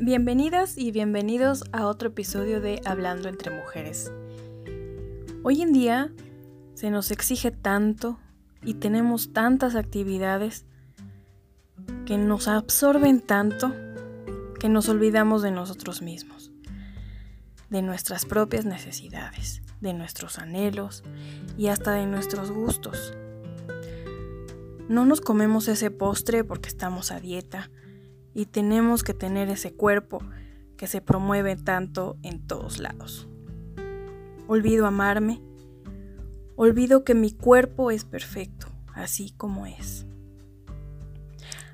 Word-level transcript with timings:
Bienvenidas 0.00 0.78
y 0.78 0.92
bienvenidos 0.92 1.64
a 1.72 1.86
otro 1.86 2.10
episodio 2.10 2.60
de 2.60 2.80
Hablando 2.84 3.28
entre 3.28 3.50
Mujeres. 3.50 4.12
Hoy 5.42 5.60
en 5.60 5.72
día 5.72 6.12
se 6.74 6.90
nos 6.90 7.10
exige 7.10 7.50
tanto 7.50 8.16
y 8.62 8.74
tenemos 8.74 9.32
tantas 9.32 9.74
actividades 9.74 10.66
que 12.06 12.16
nos 12.16 12.46
absorben 12.46 13.20
tanto 13.20 13.74
que 14.60 14.68
nos 14.68 14.88
olvidamos 14.88 15.42
de 15.42 15.50
nosotros 15.50 16.00
mismos, 16.00 16.52
de 17.68 17.82
nuestras 17.82 18.24
propias 18.24 18.64
necesidades, 18.64 19.62
de 19.80 19.94
nuestros 19.94 20.38
anhelos 20.38 21.02
y 21.56 21.66
hasta 21.66 21.90
de 21.90 22.06
nuestros 22.06 22.52
gustos. 22.52 23.14
No 24.88 25.04
nos 25.04 25.20
comemos 25.20 25.66
ese 25.66 25.90
postre 25.90 26.44
porque 26.44 26.68
estamos 26.68 27.10
a 27.10 27.18
dieta 27.18 27.68
y 28.34 28.46
tenemos 28.46 29.02
que 29.02 29.14
tener 29.14 29.48
ese 29.48 29.72
cuerpo 29.72 30.20
que 30.76 30.86
se 30.86 31.00
promueve 31.00 31.56
tanto 31.56 32.16
en 32.22 32.46
todos 32.46 32.78
lados. 32.78 33.28
Olvido 34.46 34.86
amarme, 34.86 35.42
olvido 36.56 37.04
que 37.04 37.14
mi 37.14 37.32
cuerpo 37.32 37.90
es 37.90 38.04
perfecto, 38.04 38.68
así 38.94 39.32
como 39.36 39.66
es. 39.66 40.06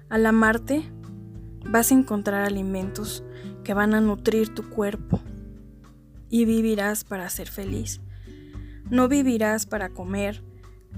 Al 0.09 0.27
amarte, 0.27 0.85
vas 1.69 1.91
a 1.91 1.95
encontrar 1.95 2.43
alimentos 2.43 3.25
que 3.63 3.75
van 3.75 3.95
a 3.95 4.01
nutrir 4.01 4.55
tu 4.55 4.69
cuerpo 4.69 5.21
y 6.29 6.45
vivirás 6.45 7.05
para 7.05 7.29
ser 7.29 7.49
feliz. 7.49 8.01
No 8.91 9.09
vivirás 9.09 9.67
para 9.67 9.91
comer, 9.91 10.43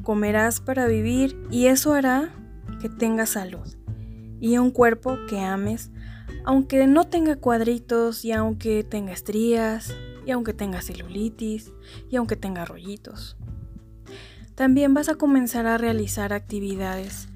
comerás 0.03 0.61
para 0.61 0.87
vivir 0.87 1.41
y 1.51 1.67
eso 1.67 1.93
hará 1.93 2.31
que 2.81 2.89
tengas 2.89 3.31
salud 3.31 3.77
y 4.41 4.59
un 4.59 4.71
cuerpo 4.71 5.19
que 5.29 5.41
ames, 5.41 5.91
aunque 6.45 6.87
no 6.87 7.05
tenga 7.05 7.37
cuadritos 7.37 8.25
y 8.25 8.33
aunque 8.33 8.85
tenga 8.85 9.13
estrías 9.13 9.95
y 10.25 10.31
aunque 10.31 10.55
tenga 10.55 10.83
celulitis 10.83 11.73
y 12.11 12.17
aunque 12.17 12.37
tenga 12.37 12.65
rollitos. 12.65 13.37
También 14.55 14.95
vas 14.95 15.09
a 15.09 15.17
comenzar 15.17 15.67
a 15.67 15.79
realizar 15.79 16.33
actividades 16.33 17.29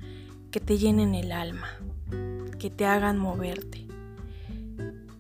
que 0.50 0.60
te 0.60 0.78
llenen 0.78 1.14
el 1.14 1.32
alma, 1.32 1.68
que 2.58 2.70
te 2.70 2.86
hagan 2.86 3.18
moverte, 3.18 3.86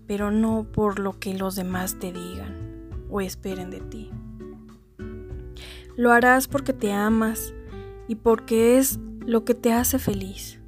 pero 0.06 0.30
no 0.30 0.64
por 0.64 0.98
lo 0.98 1.18
que 1.18 1.34
los 1.34 1.56
demás 1.56 1.98
te 1.98 2.12
digan 2.12 2.88
o 3.10 3.20
esperen 3.20 3.70
de 3.70 3.80
ti. 3.80 4.10
Lo 5.96 6.12
harás 6.12 6.48
porque 6.48 6.72
te 6.72 6.92
amas 6.92 7.52
y 8.08 8.14
porque 8.14 8.78
es 8.78 8.98
lo 9.26 9.44
que 9.44 9.54
te 9.54 9.72
hace 9.72 9.98
feliz 9.98 10.59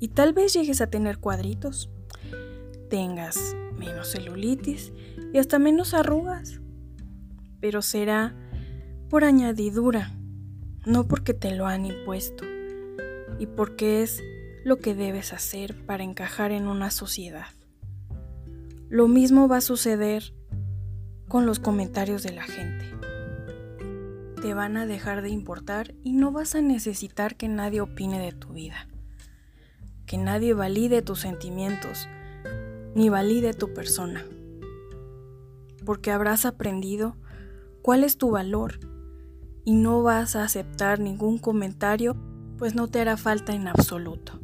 y 0.00 0.08
tal 0.08 0.32
vez 0.32 0.54
llegues 0.54 0.80
a 0.80 0.88
tener 0.88 1.18
cuadritos, 1.18 1.90
tengas 2.88 3.54
menos 3.78 4.10
celulitis 4.10 4.92
y 5.32 5.38
hasta 5.38 5.58
menos 5.58 5.92
arrugas, 5.92 6.60
pero 7.60 7.82
será 7.82 8.34
por 9.10 9.24
añadidura, 9.24 10.12
no 10.86 11.06
porque 11.06 11.34
te 11.34 11.54
lo 11.54 11.66
han 11.66 11.84
impuesto 11.84 12.44
y 13.38 13.46
porque 13.46 14.02
es 14.02 14.22
lo 14.64 14.78
que 14.78 14.94
debes 14.94 15.34
hacer 15.34 15.84
para 15.84 16.02
encajar 16.02 16.50
en 16.50 16.66
una 16.66 16.90
sociedad. 16.90 17.46
Lo 18.88 19.06
mismo 19.06 19.48
va 19.48 19.58
a 19.58 19.62
suceder 19.62 20.34
con 21.28 21.46
los 21.46 21.60
comentarios 21.60 22.22
de 22.22 22.32
la 22.32 22.42
gente. 22.42 22.86
Te 24.40 24.54
van 24.54 24.78
a 24.78 24.86
dejar 24.86 25.20
de 25.20 25.28
importar 25.28 25.94
y 26.02 26.14
no 26.14 26.32
vas 26.32 26.54
a 26.54 26.62
necesitar 26.62 27.36
que 27.36 27.48
nadie 27.48 27.82
opine 27.82 28.18
de 28.18 28.32
tu 28.32 28.54
vida 28.54 28.89
que 30.10 30.18
nadie 30.18 30.54
valide 30.54 31.02
tus 31.02 31.20
sentimientos, 31.20 32.08
ni 32.96 33.08
valide 33.08 33.54
tu 33.54 33.72
persona, 33.72 34.24
porque 35.84 36.10
habrás 36.10 36.46
aprendido 36.46 37.16
cuál 37.80 38.02
es 38.02 38.18
tu 38.18 38.32
valor 38.32 38.80
y 39.64 39.74
no 39.74 40.02
vas 40.02 40.34
a 40.34 40.42
aceptar 40.42 40.98
ningún 40.98 41.38
comentario, 41.38 42.16
pues 42.58 42.74
no 42.74 42.88
te 42.88 43.00
hará 43.00 43.16
falta 43.16 43.54
en 43.54 43.68
absoluto. 43.68 44.40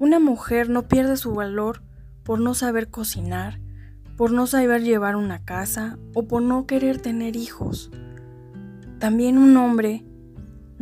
Una 0.00 0.18
mujer 0.18 0.70
no 0.70 0.88
pierde 0.88 1.16
su 1.16 1.32
valor 1.32 1.84
por 2.24 2.40
no 2.40 2.54
saber 2.54 2.90
cocinar, 2.90 3.60
por 4.16 4.32
no 4.32 4.48
saber 4.48 4.82
llevar 4.82 5.14
una 5.14 5.44
casa 5.44 6.00
o 6.14 6.24
por 6.24 6.42
no 6.42 6.66
querer 6.66 7.00
tener 7.00 7.36
hijos. 7.36 7.92
También 8.98 9.38
un 9.38 9.56
hombre 9.56 10.04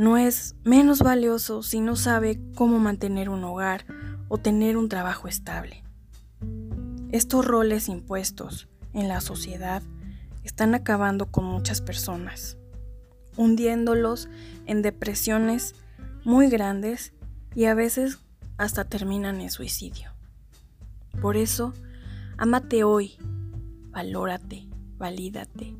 no 0.02 0.16
es 0.16 0.56
menos 0.64 0.98
valioso 0.98 1.62
si 1.62 1.80
no 1.80 1.94
sabe 1.94 2.40
cómo 2.56 2.80
mantener 2.80 3.28
un 3.28 3.44
hogar 3.44 3.86
o 4.26 4.36
tener 4.36 4.76
un 4.76 4.88
trabajo 4.88 5.28
estable. 5.28 5.84
Estos 7.12 7.44
roles 7.44 7.88
impuestos 7.88 8.68
en 8.94 9.06
la 9.06 9.20
sociedad 9.20 9.80
están 10.42 10.74
acabando 10.74 11.26
con 11.26 11.44
muchas 11.44 11.80
personas, 11.80 12.58
hundiéndolos 13.36 14.28
en 14.66 14.82
depresiones 14.82 15.76
muy 16.24 16.48
grandes 16.48 17.12
y 17.54 17.66
a 17.66 17.74
veces 17.74 18.18
hasta 18.58 18.82
terminan 18.82 19.40
en 19.40 19.52
suicidio. 19.52 20.10
Por 21.20 21.36
eso, 21.36 21.74
amate 22.38 22.82
hoy, 22.82 23.18
valórate, 23.92 24.66
valídate, 24.98 25.76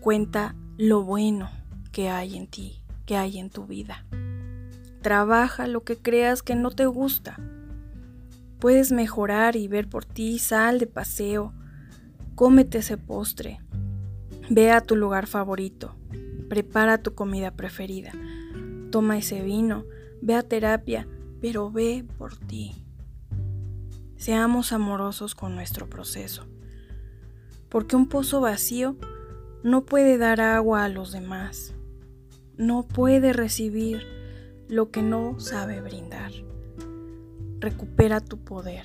cuenta 0.00 0.54
lo 0.76 1.04
bueno 1.04 1.48
que 1.90 2.10
hay 2.10 2.36
en 2.36 2.46
ti 2.46 2.80
que 3.10 3.16
hay 3.16 3.40
en 3.40 3.50
tu 3.50 3.66
vida. 3.66 4.06
Trabaja 5.02 5.66
lo 5.66 5.82
que 5.82 5.96
creas 5.96 6.44
que 6.44 6.54
no 6.54 6.70
te 6.70 6.86
gusta. 6.86 7.40
Puedes 8.60 8.92
mejorar 8.92 9.56
y 9.56 9.66
ver 9.66 9.88
por 9.88 10.04
ti, 10.04 10.38
sal 10.38 10.78
de 10.78 10.86
paseo, 10.86 11.52
cómete 12.36 12.78
ese 12.78 12.98
postre, 12.98 13.58
ve 14.48 14.70
a 14.70 14.80
tu 14.80 14.94
lugar 14.94 15.26
favorito, 15.26 15.96
prepara 16.48 16.98
tu 16.98 17.16
comida 17.16 17.50
preferida, 17.50 18.12
toma 18.92 19.18
ese 19.18 19.42
vino, 19.42 19.86
ve 20.22 20.36
a 20.36 20.44
terapia, 20.44 21.08
pero 21.40 21.68
ve 21.72 22.06
por 22.16 22.36
ti. 22.36 22.86
Seamos 24.14 24.70
amorosos 24.70 25.34
con 25.34 25.56
nuestro 25.56 25.90
proceso, 25.90 26.46
porque 27.70 27.96
un 27.96 28.08
pozo 28.08 28.40
vacío 28.40 28.94
no 29.64 29.84
puede 29.84 30.16
dar 30.16 30.40
agua 30.40 30.84
a 30.84 30.88
los 30.88 31.10
demás 31.10 31.74
no 32.56 32.82
puede 32.86 33.32
recibir 33.32 34.02
lo 34.68 34.90
que 34.90 35.02
no 35.02 35.40
sabe 35.40 35.80
brindar. 35.80 36.32
Recupera 37.58 38.20
tu 38.20 38.38
poder. 38.38 38.82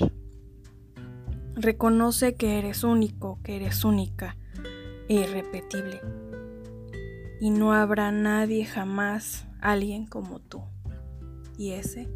Reconoce 1.55 2.35
que 2.35 2.59
eres 2.59 2.83
único, 2.83 3.39
que 3.43 3.55
eres 3.55 3.85
única 3.85 4.37
e 5.07 5.15
irrepetible. 5.15 6.01
Y 7.39 7.51
no 7.51 7.73
habrá 7.73 8.11
nadie 8.11 8.65
jamás 8.65 9.47
alguien 9.61 10.05
como 10.05 10.39
tú. 10.39 10.63
Y 11.57 11.71
ese, 11.71 12.09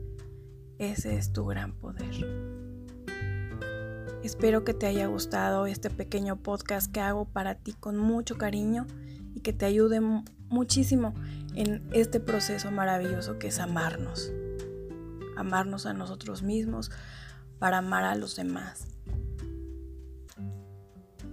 ese 0.78 1.16
es 1.16 1.32
tu 1.32 1.46
gran 1.46 1.74
poder. 1.74 2.50
Espero 4.24 4.66
que 4.66 4.74
te 4.74 4.86
haya 4.86 5.08
gustado 5.08 5.66
este 5.66 5.90
pequeño 5.90 6.36
podcast 6.36 6.92
que 6.92 7.00
hago 7.00 7.26
para 7.26 7.56
ti 7.56 7.74
con 7.74 7.98
mucho 7.98 8.38
cariño 8.38 8.86
y 9.34 9.40
que 9.40 9.54
te 9.54 9.66
ayude 9.66 10.02
muchísimo 10.50 11.14
en 11.56 11.88
este 11.94 12.20
proceso 12.20 12.72
maravilloso 12.72 13.40
que 13.40 13.48
es 13.48 13.60
amarnos. 13.60 14.32
Amarnos 15.38 15.86
a 15.86 15.94
nosotros 15.94 16.44
mismos 16.44 16.92
para 17.60 17.78
amar 17.78 18.04
a 18.04 18.16
los 18.16 18.36
demás. 18.36 18.88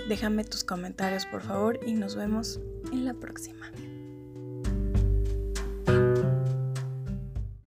Déjame 0.08 0.44
tus 0.44 0.62
comentarios 0.62 1.26
por 1.26 1.42
favor 1.42 1.80
y 1.86 1.94
nos 1.94 2.14
vemos 2.14 2.60
en 2.92 3.04
la 3.04 3.14
próxima. 3.14 3.70